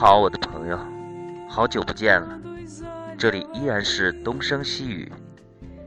[0.00, 0.78] 好，我的朋友，
[1.46, 2.40] 好久不见了。
[3.18, 5.12] 这里依然是东升西语，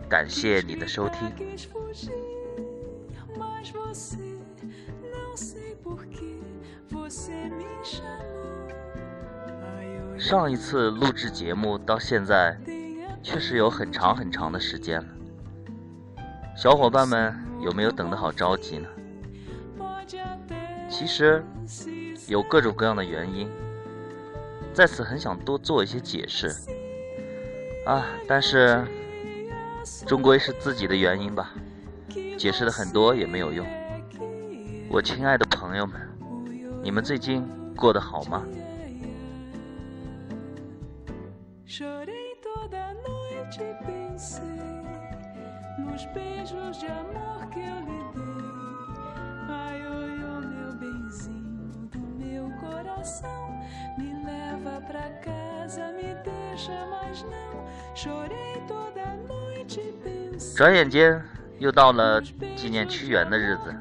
[0.08, 1.31] 感谢你的收听。
[10.16, 12.55] 上一次录制节目到现在，
[13.23, 15.07] 确实有很长很长的时间了。
[16.55, 18.88] 小伙伴们有没有等得好着急呢？
[20.88, 21.43] 其实
[22.27, 23.49] 有各种各样的原因，
[24.74, 26.48] 在此很想多做一些解释
[27.85, 28.84] 啊，但是
[30.07, 31.54] 终归是自己的原因吧，
[32.38, 33.66] 解释的很多也没有用。
[34.90, 36.01] 我亲爱的朋友们，
[36.82, 38.44] 你们最近过得好吗？
[54.89, 56.29] Prankasamite，
[60.55, 61.21] 转眼间
[61.59, 62.21] 又到了
[62.55, 63.76] 纪念屈原的日子。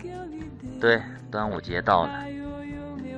[0.81, 2.25] 对，端午节到了，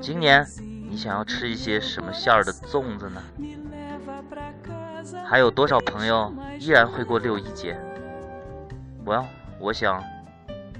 [0.01, 0.47] 今年
[0.89, 3.23] 你想要吃一些什么馅儿的粽子呢？
[5.25, 7.77] 还有多少朋友依然会过六一节
[9.05, 9.27] ？Well，
[9.59, 10.03] 我想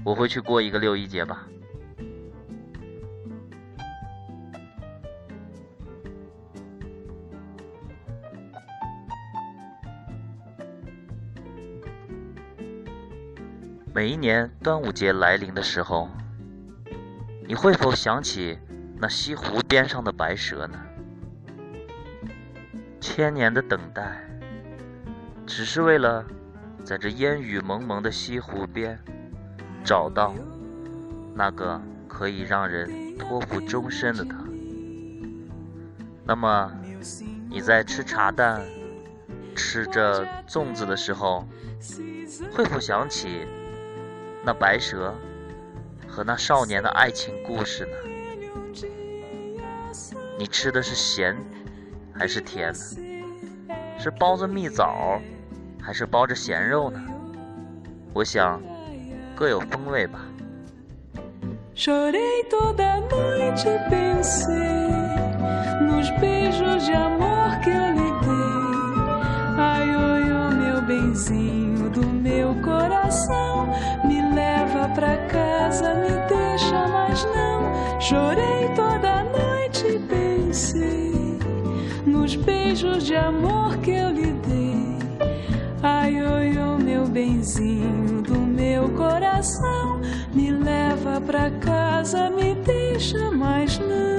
[0.03, 1.45] 我会去过一个六一节吧。
[13.95, 16.09] 每一年端午节来临的时候，
[17.47, 18.59] 你会否想起
[18.99, 20.77] 那西湖边上的白蛇呢？
[22.99, 24.21] 千年的等待，
[25.47, 26.25] 只是为了
[26.83, 28.99] 在这烟雨蒙蒙的西湖边，
[29.81, 30.35] 找到
[31.33, 34.35] 那个可以让人托付终身的他。
[36.25, 36.69] 那么，
[37.49, 38.61] 你在吃茶蛋、
[39.55, 41.47] 吃着粽子的时候，
[42.51, 43.47] 会否想起
[44.45, 45.11] 那白蛇
[46.07, 47.93] 和那少年的爱情故事呢？
[50.37, 51.35] 你吃的是咸
[52.13, 52.79] 还是甜呢？
[53.97, 55.19] 是包着蜜枣，
[55.81, 57.01] 还是包着咸肉呢？
[58.13, 58.61] 我想
[59.35, 60.19] 各有风味吧。
[61.73, 64.91] Chorei toda noite e pensei
[65.81, 68.45] nos beijos de amor que eu lhe dei.
[69.57, 73.94] Ai, oi, oh, meu benzinho do meu coração, me leva
[74.95, 77.99] pra casa, me deixa, mas não.
[77.99, 81.37] Chorei toda noite e pensei
[82.05, 84.97] nos beijos de amor que eu lhe dei.
[85.83, 89.99] Ai, oi, oh, meu benzinho do meu coração,
[90.33, 94.14] me leva pra casa, me deixa, mas não.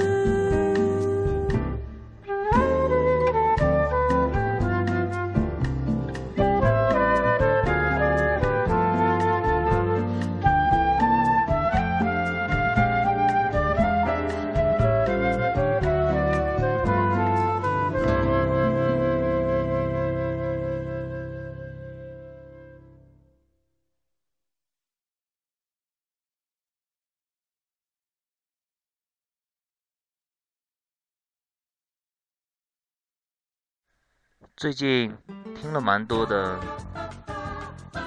[34.57, 35.15] 最近
[35.53, 36.59] 听了蛮多的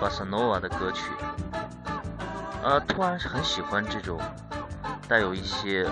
[0.00, 1.12] 巴塞诺瓦的歌曲，
[2.64, 4.20] 呃，突然很喜欢这种
[5.06, 5.88] 带有一些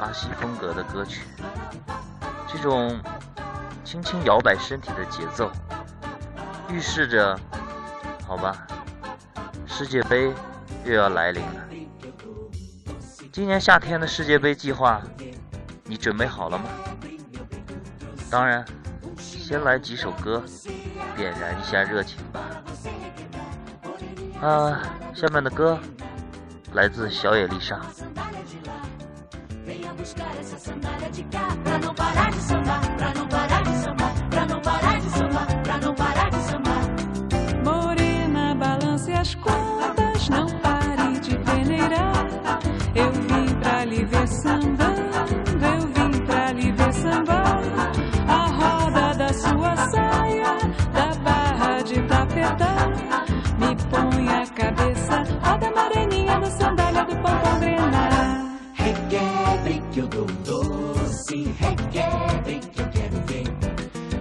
[0.00, 1.28] 巴西风格的歌曲，
[2.48, 2.98] 这种
[3.84, 5.52] 轻轻摇摆身体的节奏，
[6.68, 7.38] 预示着，
[8.26, 8.66] 好吧，
[9.68, 10.34] 世界杯
[10.84, 11.64] 又要来临了。
[13.30, 15.00] 今年夏天的世界杯计划，
[15.84, 16.64] 你准备好了吗？
[18.28, 18.64] 当然。
[19.52, 20.42] 先来几首歌，
[21.14, 22.40] 点燃一下热情吧。
[24.40, 24.80] 啊，
[25.12, 25.78] 下面的歌
[26.72, 27.78] 来自小野丽莎。
[59.92, 61.54] que eu dou um doce.
[61.58, 63.44] Requebrem que eu quero ver.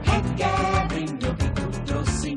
[0.04, 2.36] Requebrem meu bico um doce.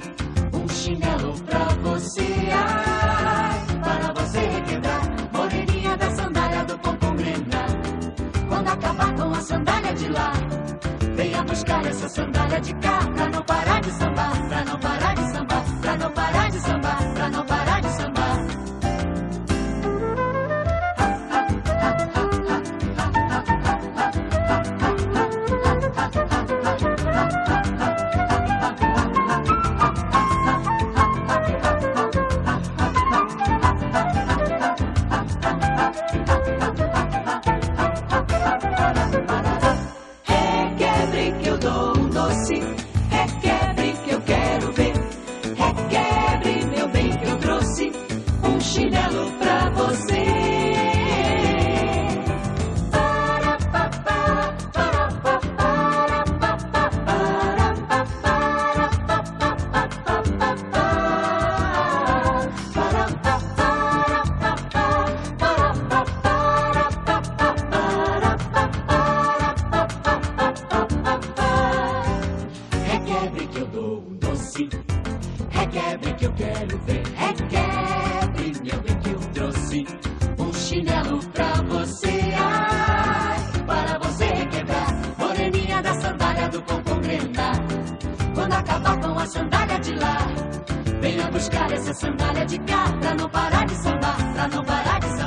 [0.52, 2.26] Um chinelo pra você.
[2.52, 5.02] Ai, para você requebrar.
[5.32, 7.66] Moreninha da sandália do Pompom Grená.
[8.48, 10.32] Quando acabar com a sandália de lá.
[11.16, 12.98] Venha buscar essa sandália de cá.
[13.14, 14.48] Pra não parar de sambar.
[14.48, 15.64] Pra não parar de sambar.
[15.80, 17.14] Pra não parar de sambar.
[17.14, 18.13] Pra não parar de sambar.
[81.66, 82.32] Você.
[82.37, 87.55] Ai, para você requebrar, moreninha da sandália do pompom grenar.
[88.34, 90.19] Quando acabar com a sandália de lá,
[91.00, 95.06] venha buscar essa sandália de cá pra não parar de sambar, pra não parar de
[95.06, 95.24] sambar,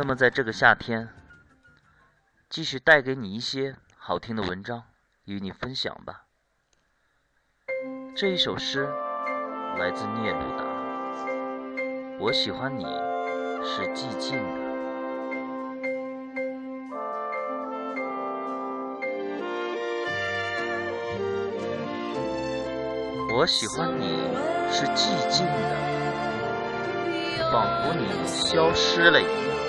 [0.00, 1.10] 那么在这个夏天，
[2.48, 4.84] 继续带给你一些好听的文章
[5.26, 6.24] 与你分享吧。
[8.16, 8.88] 这一首诗
[9.78, 10.64] 来自聂鲁达，
[12.18, 12.84] 我喜欢你
[13.62, 14.70] 是寂静的。
[23.34, 24.16] 我喜欢你
[24.72, 25.76] 是寂静的，
[27.52, 29.59] 仿佛你消失了一样。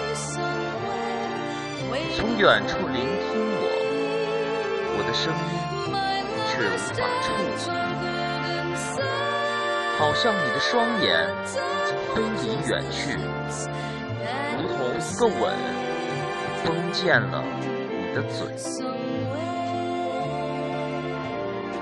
[2.17, 3.63] 从远处聆听我，
[4.97, 5.39] 我的声音
[6.49, 7.25] 却无法触
[7.57, 7.63] 及，
[9.97, 11.07] 好像你的双眼
[11.47, 11.47] 已
[11.87, 13.18] 经飞离远去，
[14.57, 15.41] 如同一个吻
[16.65, 17.44] 封建了
[17.89, 18.39] 你的嘴，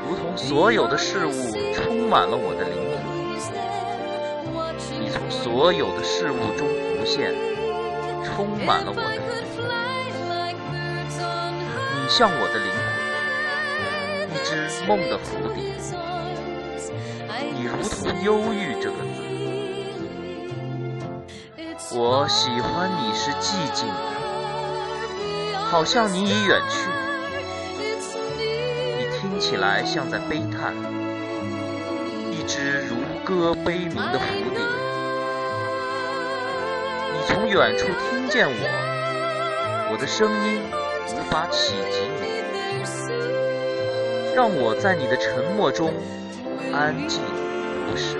[0.07, 1.31] 如同所有的事物
[1.73, 2.99] 充满了我的灵魂。
[5.01, 7.33] 你从所有的事物中浮现，
[8.39, 9.19] 充满了我的灵
[9.51, 9.67] 魂。
[11.91, 12.87] 你像我的灵魂，
[14.33, 15.59] 一只梦的蝴蝶。
[17.53, 18.95] 你如同忧郁这个
[21.77, 21.97] 字。
[21.97, 23.93] 我喜欢你是寂静的，
[25.59, 26.89] 好像你已远去。
[28.99, 30.73] 你听起来像在悲叹，
[32.31, 34.88] 一只如歌悲鸣的蝴蝶。
[37.29, 38.53] 从远处听见我，
[39.91, 40.63] 我的声音
[41.13, 42.41] 无法企及你，
[44.35, 45.93] 让我在你的沉默中
[46.73, 47.21] 安静
[47.85, 48.17] 无声，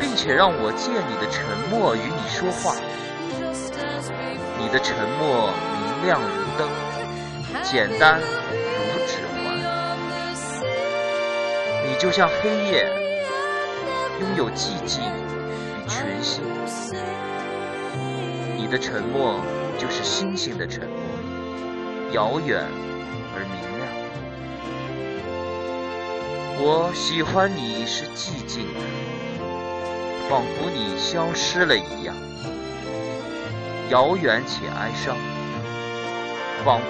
[0.00, 2.74] 并且让我借你的沉默与你说话。
[4.58, 6.26] 你的沉默明亮如
[6.56, 6.66] 灯，
[7.62, 8.24] 简单如
[9.06, 9.60] 指环。
[11.86, 12.90] 你就像黑夜，
[14.20, 15.04] 拥有寂静
[15.88, 16.44] 与群星。
[18.56, 19.40] 你的沉默
[19.78, 20.98] 就是星星的沉默，
[22.12, 22.62] 遥远
[23.34, 23.88] 而明亮。
[26.60, 28.80] 我喜欢你是寂静的，
[30.28, 32.14] 仿佛你消失了一样，
[33.88, 35.16] 遥远且哀伤，
[36.64, 36.84] 仿佛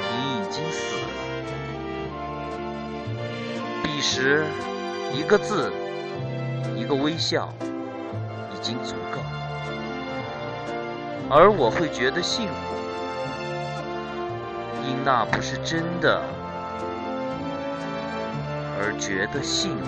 [0.00, 1.02] 你已经死了。
[3.82, 4.46] 彼时，
[5.12, 5.70] 一个字，
[6.74, 7.75] 一个微笑，已
[8.66, 9.20] 已经足够，
[11.30, 12.54] 而我会觉得幸福。
[14.84, 16.20] 因那不是真的，
[18.80, 19.86] 而觉得幸福。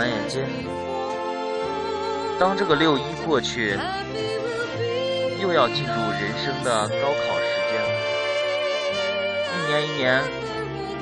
[0.00, 0.48] 转眼间
[2.38, 3.78] 当这个六一过去，
[5.38, 7.90] 又要进入人生的高考时间了。
[9.52, 10.22] 一年一年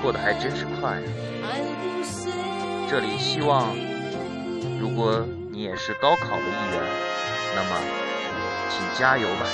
[0.02, 0.96] 过得还真是快
[1.44, 1.54] 啊！
[2.90, 3.68] 这里希望，
[4.80, 6.82] 如果你也是高考的一员，
[7.54, 7.80] 那么
[8.68, 9.46] 请加油吧！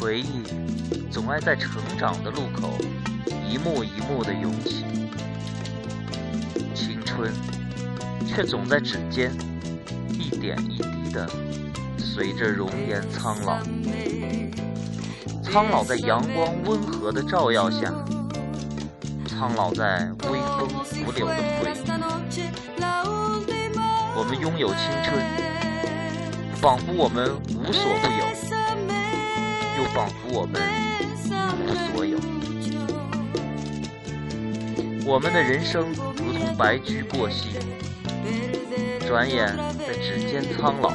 [0.00, 0.42] 回忆
[1.10, 2.78] 总爱在成长的路口
[3.46, 4.86] 一幕一幕的涌起，
[6.74, 7.30] 青春
[8.26, 9.30] 却总在指尖
[10.08, 11.28] 一点一滴的
[11.98, 13.58] 随着容颜苍老，
[15.42, 17.92] 苍老在阳光温和的照耀下，
[19.28, 21.90] 苍老在微风拂柳的回忆。
[24.16, 25.22] 我们拥有青春，
[26.56, 28.59] 仿佛我们无所不有，
[29.94, 30.60] 仿佛我们
[31.24, 32.18] 一无所有。
[35.04, 37.50] 我们的人生如同白驹过隙，
[39.06, 40.92] 转眼在指尖苍老，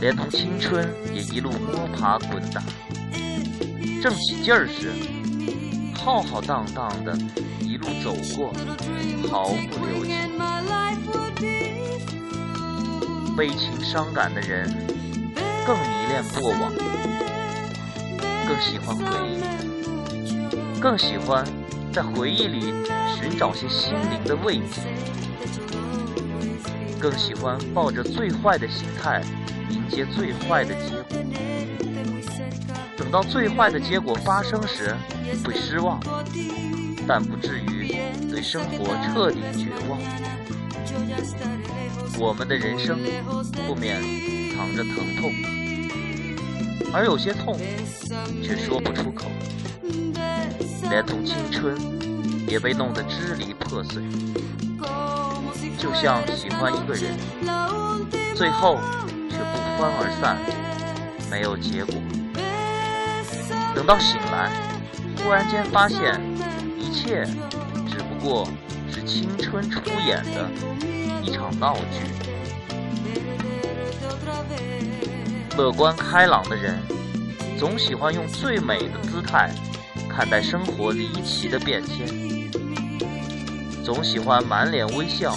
[0.00, 2.62] 连同青春也一路摸爬滚打。
[4.02, 4.92] 正起劲儿时，
[5.94, 7.16] 浩浩荡荡的
[7.60, 8.52] 一路走过，
[9.30, 10.14] 毫不留情。
[13.36, 14.68] 悲情伤感的人
[15.64, 16.72] 更迷恋过往，
[18.48, 21.44] 更喜欢回忆，更喜欢
[21.92, 22.72] 在回忆里
[23.14, 24.80] 寻找些心灵的慰藉，
[26.98, 29.20] 更喜欢抱着最坏的心态
[29.68, 31.18] 迎接最坏的结果。
[32.96, 34.96] 等到最坏的结果发生时，
[35.44, 36.00] 会失望，
[37.06, 37.94] 但不至于
[38.30, 40.00] 对生活彻底绝望。
[42.18, 42.98] 我们的人生
[43.66, 44.00] 不免
[44.56, 45.32] 藏着疼痛，
[46.92, 47.58] 而有些痛
[48.42, 49.26] 却说不出口，
[50.90, 51.76] 连同青春
[52.48, 54.02] 也被弄得支离破碎。
[55.78, 57.14] 就像喜欢一个人，
[58.34, 58.78] 最后
[59.30, 60.36] 却不欢而散，
[61.30, 61.94] 没有结果。
[63.74, 64.50] 等到醒来，
[65.22, 66.20] 忽然间发现，
[66.76, 67.24] 一切
[67.86, 68.48] 只不过
[68.90, 70.50] 是青春出演的
[71.22, 72.27] 一场闹剧。
[75.58, 76.80] 乐观开朗的人，
[77.58, 79.52] 总喜欢用最美的姿态
[80.08, 82.06] 看待生活离奇的变迁，
[83.84, 85.34] 总喜欢满脸微笑，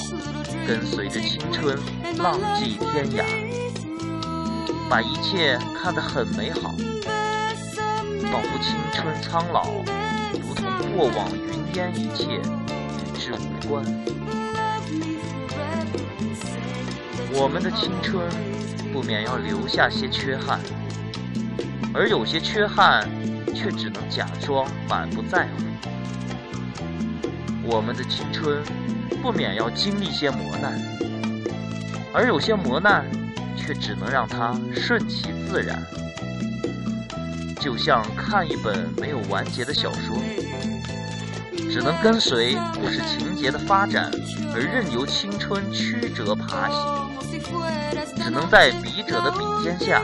[0.67, 1.75] 跟随着青春
[2.19, 3.23] 浪迹天涯，
[4.87, 6.69] 把一切看得很美好，
[8.31, 9.71] 仿佛青春苍老，
[10.39, 13.83] 如同过往云烟，一切与之无关。
[17.33, 18.23] 我们的青春
[18.91, 20.59] 不免要留下些缺憾，
[21.93, 23.09] 而有些缺憾
[23.53, 25.63] 却只能假装满不在乎。
[27.63, 28.61] 我们的青春
[29.21, 30.81] 不免要经历些磨难，
[32.13, 33.05] 而有些磨难
[33.55, 35.81] 却只能让它顺其自然。
[37.59, 40.17] 就像看一本没有完结的小说，
[41.69, 44.11] 只能跟随故事情节的发展
[44.53, 47.10] 而任由青春曲折爬行，
[48.31, 50.01] 能在笔者的笔尖下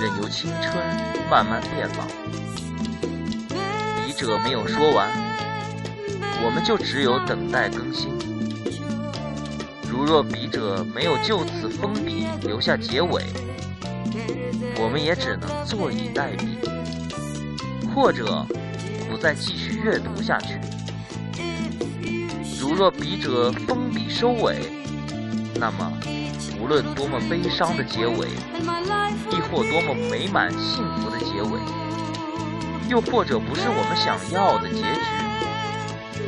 [0.00, 0.76] 任由青春
[1.30, 2.04] 慢慢变老。
[4.04, 5.08] 笔者没有说完，
[6.44, 8.12] 我们就只有等待更新。
[9.88, 13.22] 如若笔者没有就此封笔留下结尾，
[14.76, 16.58] 我们也只能坐以待毙。
[17.94, 18.46] 或者
[19.10, 20.60] 不再继续阅读下去。
[22.60, 24.70] 如若笔者封笔收尾，
[25.56, 25.92] 那么
[26.68, 28.28] 无论多么悲伤的结尾，
[29.30, 31.58] 亦或多么美满幸福的结尾，
[32.90, 35.00] 又或者不是我们想要的结局，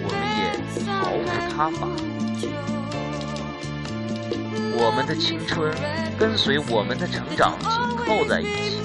[0.02, 0.50] 我们也
[0.94, 1.86] 毫无他法。
[4.82, 5.70] 我们的青春
[6.18, 8.80] 跟随我们的成长紧扣在一起。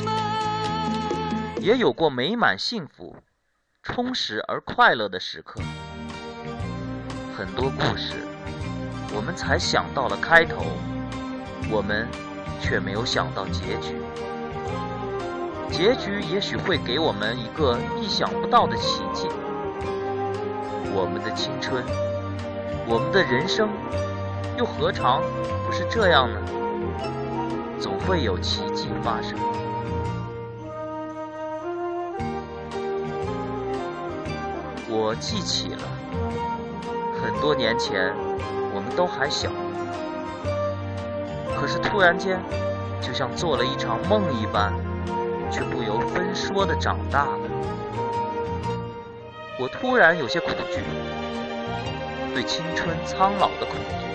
[1.61, 3.15] 也有过美满、幸福、
[3.81, 5.61] 充实而快乐的时刻。
[7.33, 8.27] 很多故事，
[9.15, 10.65] 我们才想到了开头，
[11.69, 12.07] 我们
[12.61, 13.95] 却没有想到结局。
[15.71, 19.27] 结局也许会给我们一个意想不到的奇迹。
[20.93, 21.83] 我们的青春，
[22.87, 23.67] 我们的人生，
[24.57, 25.21] 又何尝
[25.65, 26.39] 不是这样呢？
[27.77, 29.37] 总会有奇迹发生。
[34.87, 35.81] 我记起了
[37.21, 38.13] 很多年前，
[38.73, 39.49] 我们都还小，
[41.65, 42.39] 可是突然间，
[43.01, 44.71] 就像做了一场梦一般，
[45.49, 47.39] 却不由分说的长大了。
[49.57, 50.83] 我突然有些恐惧，
[52.35, 54.05] 对青春苍老的恐惧，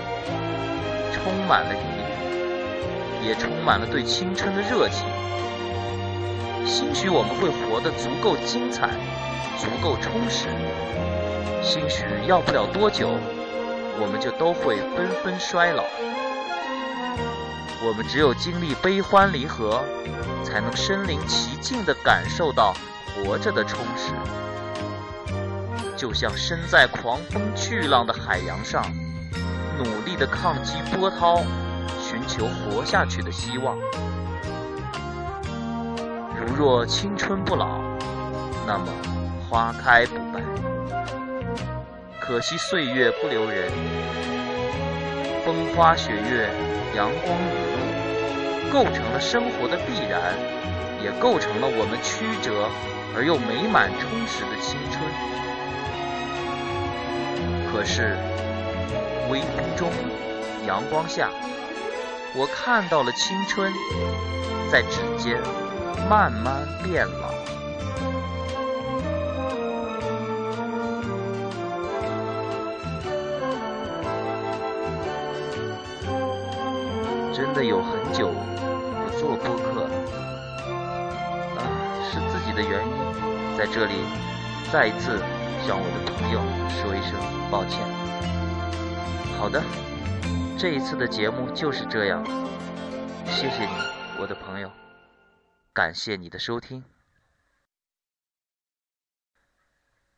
[1.12, 5.08] 充满了疑虑，也充满了对青春的热情。
[6.64, 8.90] 兴许我们会活得足够精彩。
[9.58, 10.46] 足够充实，
[11.60, 13.08] 兴许要不了多久，
[13.98, 15.82] 我们就都会纷纷衰老。
[17.82, 19.82] 我们只有经历悲欢离合，
[20.44, 22.74] 才能身临其境地感受到
[23.14, 24.12] 活着的充实。
[25.96, 28.84] 就像身在狂风巨浪的海洋上，
[29.78, 31.42] 努力地抗击波涛，
[31.98, 33.78] 寻求活下去的希望。
[36.38, 37.80] 如若青春不老，
[38.66, 38.86] 那么。
[39.50, 40.40] 花开不败，
[42.20, 43.68] 可惜岁月不留人。
[45.44, 46.48] 风花雪月，
[46.94, 47.69] 阳光雨，
[48.72, 50.32] 构成了生活的必然，
[51.02, 52.68] 也构成了我们曲折
[53.16, 55.02] 而又美满充实的青春。
[57.72, 58.16] 可是，
[59.28, 59.90] 微风中，
[60.66, 61.30] 阳光下，
[62.34, 63.72] 我看到了青春
[64.70, 65.40] 在指尖
[66.08, 67.28] 慢慢变老。
[77.32, 78.30] 真的有很久
[83.72, 83.94] 这里
[84.72, 85.16] 再一次
[85.64, 86.42] 向我的朋友
[86.74, 87.14] 说一声
[87.50, 87.80] 抱歉。
[89.38, 89.62] 好的，
[90.58, 92.24] 这一次的节目就是这样，
[93.26, 93.72] 谢谢你，
[94.18, 94.70] 我的朋友，
[95.72, 96.82] 感谢你的收听。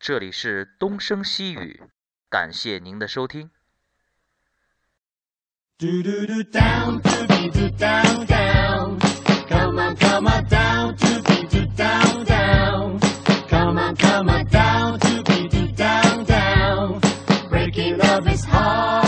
[0.01, 1.83] 这里是东升西语，
[2.31, 3.51] 感谢您的收听。
[5.79, 8.99] Do do do down, do do do down, down.
[9.49, 11.23] Come on, come on down to
[14.23, 17.01] hammer down to be down, down.
[17.49, 19.02] Breaking of his heart.